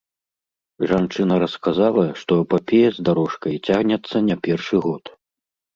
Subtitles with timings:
[0.91, 5.03] Жанчына расказала, што эпапея з дарожкай цягнецца не першы год.